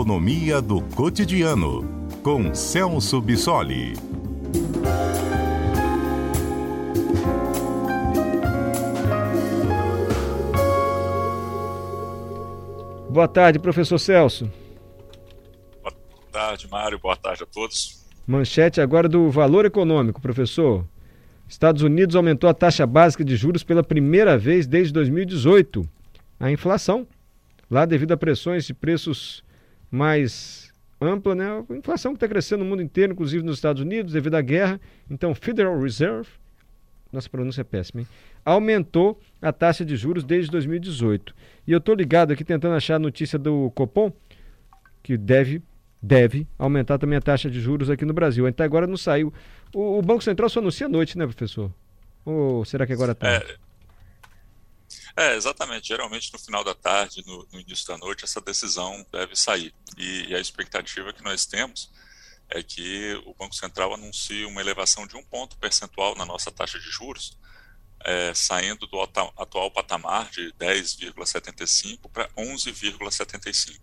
[0.00, 3.92] Economia do Cotidiano, com Celso Bissoli.
[13.10, 14.50] Boa tarde, professor Celso.
[15.82, 15.94] Boa
[16.32, 16.98] tarde, Mário.
[16.98, 18.02] Boa tarde a todos.
[18.26, 20.82] Manchete agora do valor econômico, professor.
[21.46, 25.86] Estados Unidos aumentou a taxa básica de juros pela primeira vez desde 2018.
[26.40, 27.06] A inflação,
[27.70, 29.44] lá devido a pressões de preços
[29.90, 31.64] mais ampla, né?
[31.68, 34.80] A inflação que está crescendo no mundo inteiro, inclusive nos Estados Unidos, devido à guerra.
[35.10, 36.28] Então, Federal Reserve,
[37.12, 38.08] nossa pronúncia é péssima, hein?
[38.44, 41.34] aumentou a taxa de juros desde 2018.
[41.66, 44.12] E eu estou ligado aqui tentando achar a notícia do Copom,
[45.02, 45.62] que deve,
[46.00, 48.46] deve aumentar também a taxa de juros aqui no Brasil.
[48.46, 49.32] Até agora não saiu.
[49.74, 51.70] O, o Banco Central só anuncia à noite, né, professor?
[52.24, 53.28] Ou será que agora está?
[53.28, 53.42] É,
[55.16, 55.88] é, exatamente.
[55.88, 59.74] Geralmente no final da tarde, no, no, início da noite, essa decisão deve sair.
[59.96, 61.90] E, e, a expectativa que nós temos
[62.48, 66.78] é que o Banco Central anuncie uma elevação de um ponto percentual na nossa taxa
[66.78, 67.38] de juros,
[68.04, 73.78] é, saindo do atual patamar de 10,75 para 11,75.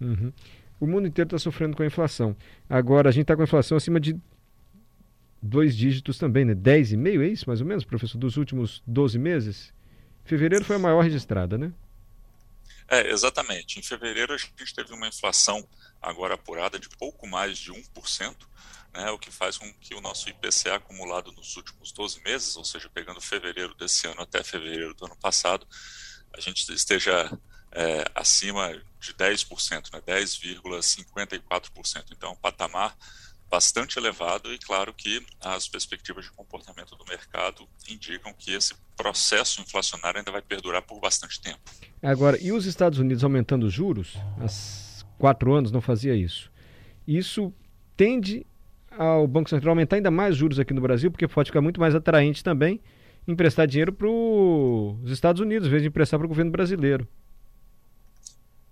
[0.00, 0.32] Uhum.
[0.78, 2.36] O mundo inteiro está sofrendo com a inflação.
[2.68, 4.20] Agora, a gente está com a inflação acima de
[5.40, 6.54] dois dígitos também, né?
[6.54, 9.72] 10,5 é isso, mais ou menos, professor, dos últimos 12 meses?
[10.26, 11.72] Fevereiro foi a maior registrada, né?
[12.88, 13.78] É, exatamente.
[13.78, 15.66] Em fevereiro a gente teve uma inflação
[16.00, 18.36] agora apurada de pouco mais de 1%,
[18.94, 22.64] né, o que faz com que o nosso IPCA acumulado nos últimos 12 meses, ou
[22.64, 25.66] seja, pegando fevereiro desse ano até fevereiro do ano passado,
[26.32, 27.30] a gente esteja
[27.72, 32.12] é, acima de 10%, né, 10,54%.
[32.12, 32.96] Então, é um patamar
[33.48, 37.15] bastante elevado e claro que as perspectivas de comportamento do mercado
[37.88, 41.60] indicam que esse processo inflacionário ainda vai perdurar por bastante tempo.
[42.02, 44.16] Agora, e os Estados Unidos aumentando os juros?
[44.38, 44.46] Há
[45.18, 46.50] quatro anos não fazia isso.
[47.06, 47.52] Isso
[47.96, 48.46] tende
[48.90, 51.94] ao Banco Central aumentar ainda mais juros aqui no Brasil, porque pode ficar muito mais
[51.94, 52.80] atraente também
[53.26, 57.06] emprestar dinheiro para os Estados Unidos, em vez de emprestar para o governo brasileiro.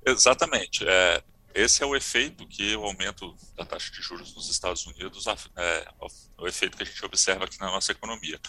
[0.06, 0.86] Exatamente.
[0.86, 1.22] É,
[1.54, 5.24] esse é o efeito que o aumento da taxa de juros nos Estados Unidos
[5.56, 5.88] é,
[6.36, 8.40] o efeito que a gente observa aqui na nossa economia.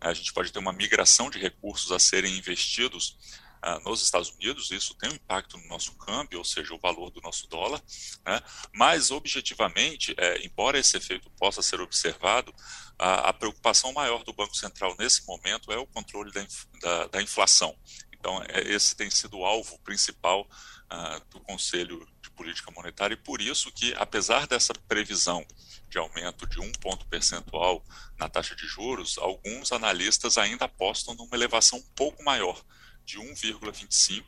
[0.00, 3.16] A gente pode ter uma migração de recursos a serem investidos
[3.62, 7.10] ah, nos Estados Unidos, isso tem um impacto no nosso câmbio, ou seja, o valor
[7.10, 7.82] do nosso dólar,
[8.24, 8.40] né?
[8.72, 12.54] mas objetivamente, é, embora esse efeito possa ser observado,
[12.98, 16.46] a, a, preocupação maior do Banco Central nesse momento é o controle da,
[16.80, 17.76] da, da inflação.
[18.12, 20.48] Então, é, esse tem sido o alvo principal
[20.90, 22.06] uh, do Conselho
[22.40, 25.46] Política Monetária, e por isso que, apesar dessa previsão
[25.90, 27.84] de aumento de um ponto percentual
[28.18, 32.58] na taxa de juros, alguns analistas ainda apostam numa elevação um pouco maior,
[33.04, 34.24] de 1,25,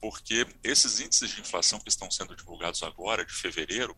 [0.00, 3.94] porque esses índices de inflação que estão sendo divulgados agora, de fevereiro,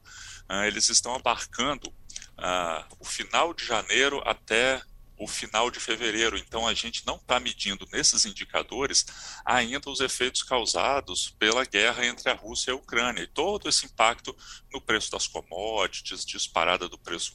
[0.51, 4.83] uh, eles estão abarcando uh, o final de janeiro até
[5.17, 6.37] o final de fevereiro.
[6.37, 9.07] Então, a gente não está medindo nesses indicadores
[9.45, 13.87] ainda os efeitos causados pela guerra entre a Rússia e a Ucrânia e todo esse
[13.87, 14.37] impacto
[14.73, 17.33] no preço das commodities, disparada do preço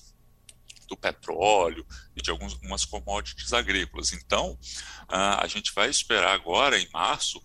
[0.87, 1.85] do petróleo
[2.15, 4.11] e de algumas commodities agrícolas.
[4.11, 4.57] Então,
[5.07, 7.39] a gente vai esperar agora, em março,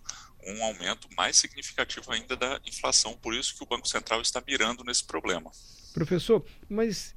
[0.47, 3.15] um aumento mais significativo ainda da inflação.
[3.17, 5.51] Por isso que o Banco Central está mirando nesse problema.
[5.93, 7.15] Professor, mas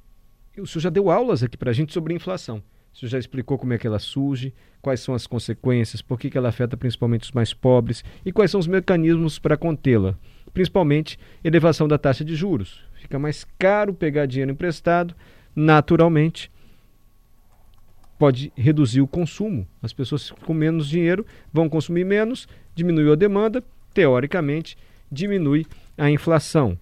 [0.57, 2.63] o senhor já deu aulas aqui para a gente sobre inflação.
[2.93, 6.37] Você já explicou como é que ela surge, quais são as consequências, por que, que
[6.37, 10.15] ela afeta principalmente os mais pobres e quais são os mecanismos para contê-la.
[10.53, 12.83] Principalmente elevação da taxa de juros.
[12.95, 15.15] Fica mais caro pegar dinheiro emprestado,
[15.55, 16.51] naturalmente
[18.17, 19.65] pode reduzir o consumo.
[19.81, 23.63] As pessoas com menos dinheiro vão consumir menos, diminui a demanda,
[23.93, 24.77] teoricamente
[25.11, 25.65] diminui
[25.97, 26.77] a inflação.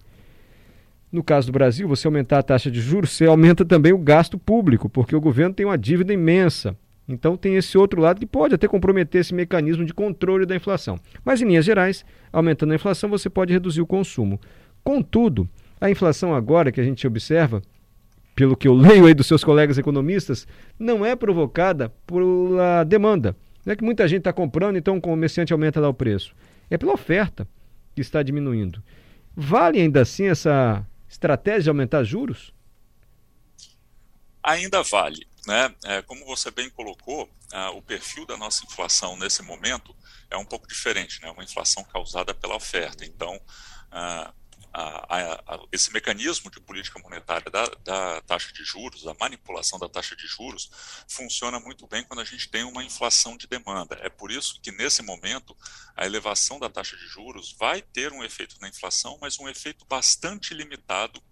[1.10, 4.38] No caso do Brasil, você aumentar a taxa de juros, você aumenta também o gasto
[4.38, 6.76] público, porque o governo tem uma dívida imensa.
[7.08, 10.98] Então tem esse outro lado que pode até comprometer esse mecanismo de controle da inflação.
[11.24, 14.38] Mas em linhas gerais, aumentando a inflação, você pode reduzir o consumo.
[14.84, 15.48] Contudo,
[15.80, 17.62] a inflação agora que a gente observa,
[18.34, 20.46] pelo que eu leio aí dos seus colegas economistas,
[20.78, 23.34] não é provocada pela demanda.
[23.64, 26.34] Não é que muita gente está comprando, então o comerciante aumenta lá o preço.
[26.70, 27.48] É pela oferta
[27.94, 28.82] que está diminuindo.
[29.34, 32.52] Vale ainda assim essa estratégia de aumentar juros?
[34.42, 35.26] Ainda vale.
[35.46, 35.74] Né?
[35.84, 37.28] É, como você bem colocou,
[37.74, 39.96] o perfil da nossa inflação nesse momento
[40.30, 41.30] é um pouco diferente, né?
[41.30, 43.04] uma inflação causada pela oferta.
[43.04, 43.40] Então,
[44.72, 49.88] a, a, esse mecanismo de política monetária da, da, taxa de juros, a manipulação da
[49.88, 50.70] taxa de juros,
[51.08, 53.98] funciona muito bem quando a gente tem uma inflação de demanda.
[54.02, 55.56] É por isso que, nesse momento,
[55.96, 59.84] a elevação da taxa de juros vai ter um efeito na inflação, mas um efeito
[59.86, 61.22] bastante limitado,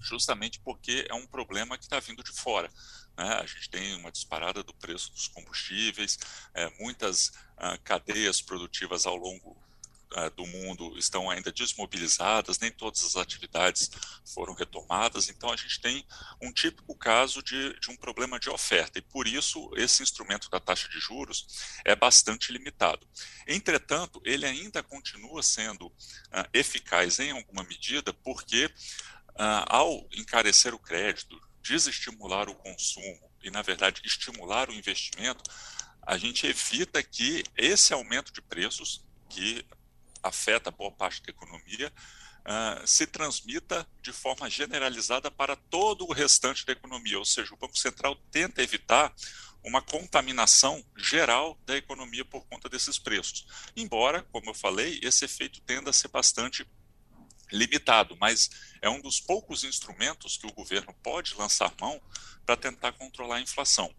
[0.00, 2.70] justamente porque é um problema que está vindo de fora.
[3.16, 3.34] Né?
[3.34, 6.18] A gente tem uma disparada do preço dos combustíveis,
[6.54, 9.56] é, muitas uh, cadeias produtivas ao longo
[10.34, 13.90] do mundo estão ainda desmobilizadas, nem todas as atividades
[14.24, 16.04] foram retomadas, então a gente tem
[16.40, 20.58] um típico caso de, de um problema de oferta, e por isso esse instrumento da
[20.58, 21.46] taxa de juros
[21.84, 23.06] é bastante limitado.
[23.46, 25.94] Entretanto, ele ainda continua sendo uh,
[26.52, 33.62] eficaz em alguma medida, porque uh, ao encarecer o crédito, desestimular o consumo e, na
[33.62, 35.42] verdade, estimular o investimento,
[36.02, 39.64] a gente evita que esse aumento de preços, que
[40.22, 41.92] afeta boa parte da economia,
[42.40, 47.18] uh, se transmita de forma generalizada para todo o restante da economia.
[47.18, 49.12] Ou seja, o Banco Central tenta evitar
[49.62, 53.46] uma contaminação geral da economia por conta desses preços.
[53.76, 56.66] Embora, como eu falei, esse efeito tenda a ser bastante
[57.52, 58.48] limitado, mas
[58.80, 62.00] é um dos poucos instrumentos que o governo pode lançar mão
[62.46, 63.94] para tentar controlar a inflação.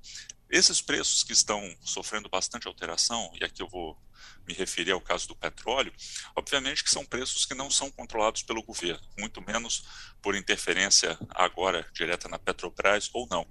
[0.52, 3.98] Esses preços que estão sofrendo bastante alteração, e aqui eu vou
[4.46, 5.94] me referir ao caso do petróleo,
[6.36, 9.86] obviamente que são preços que não são controlados pelo governo, muito menos
[10.22, 13.48] por interferência agora direta na Petrobras ou não.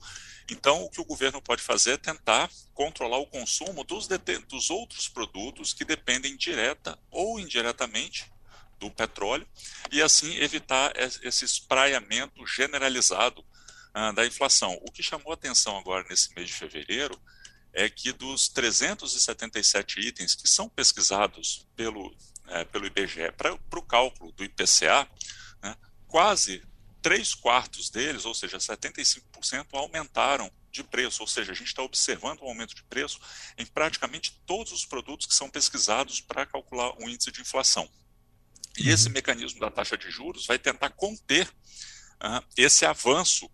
[0.51, 4.07] Então, o que o governo pode fazer é tentar controlar o consumo dos,
[4.47, 8.31] dos outros produtos que dependem direta ou indiretamente
[8.79, 9.47] do petróleo
[9.93, 13.45] e assim evitar esse espraiamento generalizado
[13.93, 14.79] ah, da inflação.
[14.83, 17.21] O que chamou atenção agora nesse mês de fevereiro
[17.73, 22.15] é que dos 377 itens que são pesquisados pelo,
[22.49, 25.09] é, pelo IBGE para o cálculo do IPCA,
[25.63, 25.77] né,
[26.09, 26.63] quase
[27.01, 32.43] três quartos deles, ou seja, 75%, aumentaram de preço, ou seja, a gente está observando
[32.43, 33.19] um aumento de preço
[33.59, 37.89] em praticamente todos os produtos que são pesquisados para calcular o índice de inflação.
[38.79, 39.15] E esse uhum.
[39.15, 43.51] mecanismo da taxa de juros vai tentar conter uh, esse avanço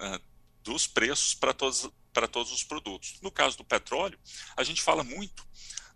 [0.00, 0.20] uh,
[0.62, 3.18] dos preços para todos, para todos os produtos.
[3.22, 4.18] No caso do petróleo,
[4.56, 5.46] a gente fala muito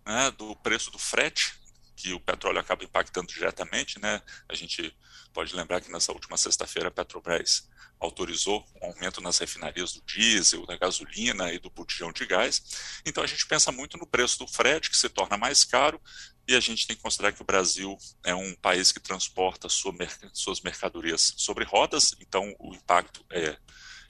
[0.07, 1.55] né, do preço do frete,
[1.97, 4.01] que o petróleo acaba impactando diretamente.
[4.01, 4.21] Né?
[4.49, 4.95] A gente
[5.33, 7.69] pode lembrar que nessa última sexta-feira a Petrobras
[8.01, 13.01] autorizou um aumento nas refinarias do diesel, da gasolina e do botijão de gás.
[13.07, 16.01] Então a gente pensa muito no preço do frete, que se torna mais caro,
[16.47, 19.95] e a gente tem que considerar que o Brasil é um país que transporta sua,
[20.33, 23.57] suas mercadorias sobre rodas, então o impacto é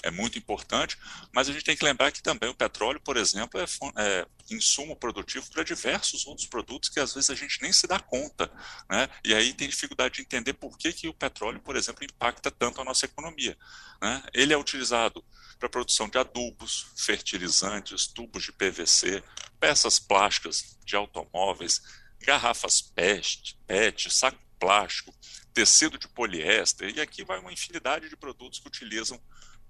[0.04, 0.98] é muito importante,
[1.32, 3.64] mas a gente tem que lembrar que também o petróleo, por exemplo, é,
[3.96, 7.98] é insumo produtivo para diversos outros produtos que às vezes a gente nem se dá
[7.98, 8.52] conta,
[8.88, 9.08] né?
[9.24, 12.82] E aí tem dificuldade de entender por que, que o petróleo, por exemplo, impacta tanto
[12.82, 13.56] a nossa economia.
[14.00, 14.22] Né?
[14.34, 15.24] Ele é utilizado
[15.58, 19.24] para a produção de adubos, fertilizantes, tubos de PVC,
[19.58, 21.80] peças plásticas de automóveis,
[22.20, 25.14] garrafas PET, PET saco plástico,
[25.52, 29.20] tecido de poliéster, e aqui vai uma infinidade de produtos que utilizam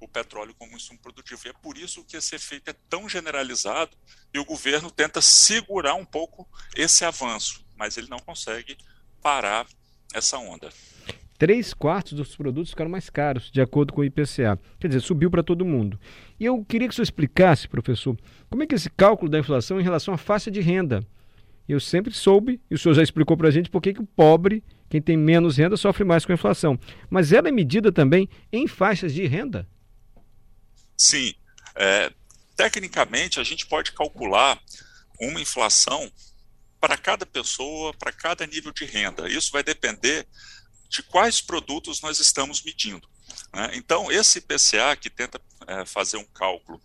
[0.01, 1.41] o petróleo como insumo produtivo.
[1.45, 3.97] E é por isso que esse efeito é tão generalizado
[4.33, 8.77] e o governo tenta segurar um pouco esse avanço, mas ele não consegue
[9.23, 9.67] parar
[10.13, 10.71] essa onda.
[11.37, 14.59] Três quartos dos produtos ficaram mais caros, de acordo com o IPCA.
[14.79, 15.99] Quer dizer, subiu para todo mundo.
[16.39, 18.17] E eu queria que o senhor explicasse, professor,
[18.49, 21.05] como é que esse cálculo da inflação em relação à faixa de renda.
[21.69, 24.63] Eu sempre soube, e o senhor já explicou para a gente por que o pobre,
[24.89, 26.79] quem tem menos renda, sofre mais com a inflação.
[27.09, 29.67] Mas ela é medida também em faixas de renda?
[30.97, 31.35] Sim.
[31.75, 32.13] É,
[32.55, 34.61] tecnicamente, a gente pode calcular
[35.21, 36.11] uma inflação
[36.81, 39.27] para cada pessoa, para cada nível de renda.
[39.29, 40.27] Isso vai depender
[40.89, 43.09] de quais produtos nós estamos medindo.
[43.55, 43.71] Né?
[43.75, 46.81] Então, esse IPCA, que tenta é, fazer um cálculo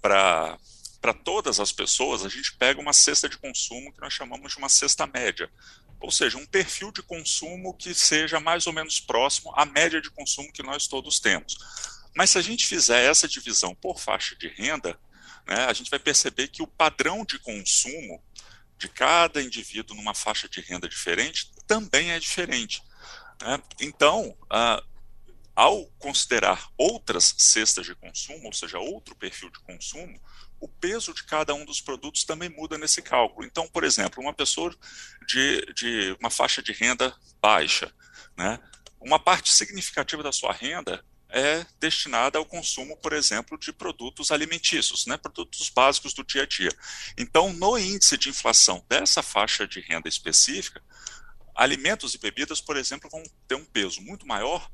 [0.00, 0.56] para
[1.02, 4.58] para todas as pessoas, a gente pega uma cesta de consumo que nós chamamos de
[4.58, 5.50] uma cesta média.
[6.00, 10.10] Ou seja, um perfil de consumo que seja mais ou menos próximo à média de
[10.10, 11.58] consumo que nós todos temos.
[12.14, 14.96] Mas se a gente fizer essa divisão por faixa de renda,
[15.46, 18.22] né, a gente vai perceber que o padrão de consumo
[18.78, 22.80] de cada indivíduo numa faixa de renda diferente também é diferente.
[23.40, 23.60] Né?
[23.80, 24.80] Então, ah,
[25.54, 30.20] ao considerar outras cestas de consumo, ou seja, outro perfil de consumo,
[30.60, 33.46] o peso de cada um dos produtos também muda nesse cálculo.
[33.46, 34.74] Então, por exemplo, uma pessoa
[35.26, 37.92] de, de uma faixa de renda baixa,
[38.36, 38.58] né,
[39.00, 45.06] uma parte significativa da sua renda é destinada ao consumo, por exemplo, de produtos alimentícios,
[45.06, 46.70] né, produtos básicos do dia a dia.
[47.16, 50.82] Então, no índice de inflação dessa faixa de renda específica,
[51.54, 54.70] alimentos e bebidas, por exemplo, vão ter um peso muito maior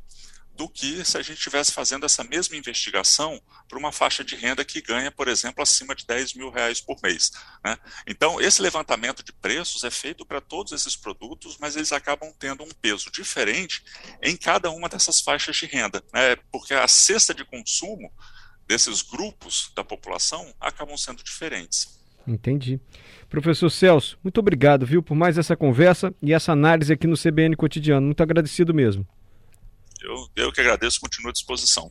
[0.59, 4.65] do que se a gente estivesse fazendo essa mesma investigação para uma faixa de renda
[4.65, 7.31] que ganha, por exemplo, acima de 10 mil reais por mês.
[7.65, 7.79] Né?
[8.09, 12.65] Então, esse levantamento de preços é feito para todos esses produtos, mas eles acabam tendo
[12.65, 13.85] um peso diferente
[14.21, 16.35] em cada uma dessas faixas de renda, né?
[16.50, 18.12] porque a cesta de consumo
[18.67, 21.97] desses grupos da população acabam sendo diferentes.
[22.27, 22.81] Entendi.
[23.31, 27.55] Professor Celso, muito obrigado, viu, por mais essa conversa e essa análise aqui no CBN
[27.55, 28.07] Cotidiano.
[28.07, 29.07] Muito agradecido mesmo.
[30.00, 31.90] Eu, eu que agradeço, continuo à disposição.